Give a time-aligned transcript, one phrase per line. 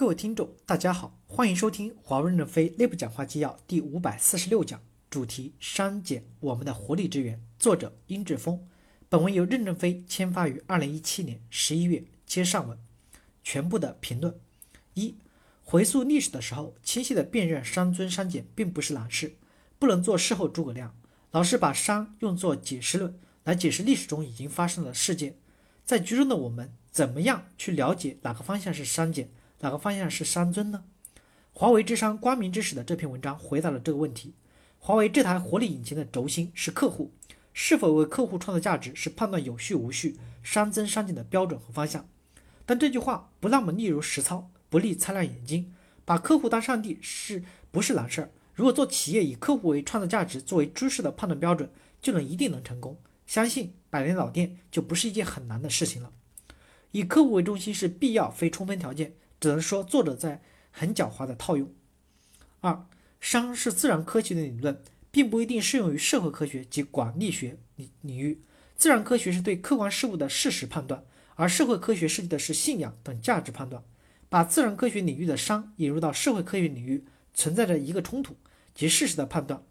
[0.00, 4.80] 各位听众，大家好，欢迎收听华为任正非内部讲话纪要第五百四十六讲，
[5.10, 7.38] 主题：删减我们的活力之源。
[7.58, 8.66] 作者：殷志峰。
[9.10, 12.02] 本文由任正非签发于二零一七年十一月。
[12.24, 12.78] 接上文，
[13.44, 14.40] 全部的评论：
[14.94, 15.16] 一、
[15.62, 19.36] 回溯历史的时候，清晰的辨认删尊删减并不是难事，
[19.78, 20.96] 不能做事后诸葛亮，
[21.30, 25.36] 老是把删用作解释论来解释历史中已经发生的事件。
[25.84, 29.28] 在局中的我们，怎么样去了解哪个方向是删减？
[29.60, 30.84] 哪个方向是三尊呢？
[31.52, 34.34] 华为之商光明之始的这篇文章回答了这个问题。
[34.78, 37.12] 华为这台活力引擎的轴心是客户，
[37.52, 42.08] 是否为客户创造价值是判断有序无序、熵增熵减的标准和方向。
[42.64, 45.74] 但这句话不那么易如实操，不利擦亮眼睛。
[46.06, 48.30] 把客户当上帝是不是难事儿？
[48.54, 51.70] 如果做企业以客户为创造价值作为诸事的判断标准，
[52.00, 52.96] 就能一定能成功。
[53.26, 56.10] 相信百年老店就不是一件很难的事情了。
[56.92, 59.12] 以客户为中心是必要非充分条件。
[59.40, 61.72] 只能说作者在很狡猾的套用。
[62.60, 62.86] 二，
[63.20, 68.42] 商是自然科学的理论，并不一定适用于社会科学及管理学领领域。
[68.76, 73.82] 自然科学是对客观事物的事实判断，而社会科学涉及的是信仰等价值判断。
[74.28, 78.36] 把自然科学领域的商引入到社会科学领域，存在着一个冲突，
[78.74, 79.62] 即事实的判断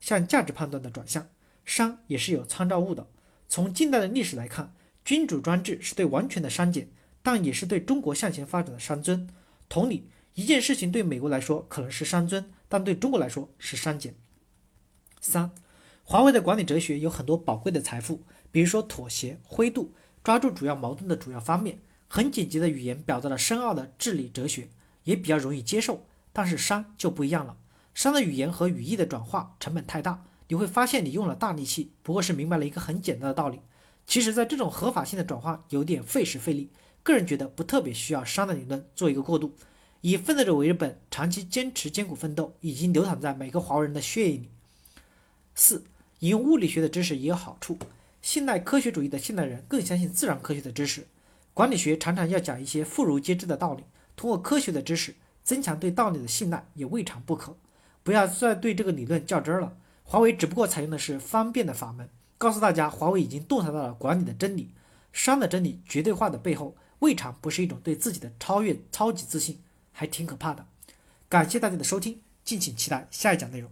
[0.00, 1.28] 向价值判断的转向。
[1.64, 3.06] 商也是有参照物的。
[3.48, 6.88] 从近代的历史来看，君主专制是对完全的删减。
[7.22, 9.28] 但也是对中国向前发展的商尊。
[9.68, 14.14] 同理，一件事情对美国来说可能是商尊，但对中国来说是商减。
[15.20, 15.52] 三，
[16.04, 21.78] 华为的管理哲学有很多宝贵的财富，比如说妥协、灰度，抓住主要矛盾的主要方面，
[22.08, 24.68] 很简洁的语言表达了深奥的治理哲学，
[25.04, 26.06] 也比较容易接受。
[26.32, 27.56] 但是商就不一样了，
[27.94, 33.60] 商的语言和语义的转化成本太大，你会发现你用了大力气，不过是明白了一个很简单的道理。
[34.06, 36.70] 其实，在这种合法性的转化有点费时费力。
[37.02, 39.54] 个人觉得不特别需要商的理论做一个过渡，
[40.02, 44.48] 以奋斗者为本，长期坚持艰苦奋斗，已经流淌在每个华为人的血液里。
[45.54, 45.84] 四，
[46.20, 47.76] 引用物理学的知识也有好处。
[48.20, 51.08] 现代科学主义的现代人更相信自然科学的知识，
[51.52, 53.82] 管理学常常要讲一些妇孺皆知的道理，
[54.14, 57.56] 通过科学的知识增强对道理的信赖也未尝不可。
[58.04, 64.70] 不要再对这个理论较真了，华为只不过采用的是方便的法门，告诉大家华为已经洞察到了管理的真理，
[65.12, 66.76] 商的真理绝对化的背后。
[67.02, 69.58] 未尝不是一种对自己的超越、超级自信，
[69.92, 70.66] 还挺可怕的。
[71.28, 73.70] 感谢大家的收听，敬请期待下一讲内容。